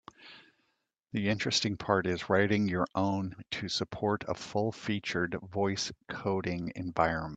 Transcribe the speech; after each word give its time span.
The 1.11 1.29
interesting 1.29 1.77
part 1.77 2.07
is 2.07 2.27
writing 2.27 2.67
your 2.67 2.87
own 2.95 3.35
to 3.51 3.69
support 3.69 4.23
a 4.27 4.33
full-featured 4.33 5.35
voice 5.43 5.91
coding 6.09 6.71
environment. 6.75 7.29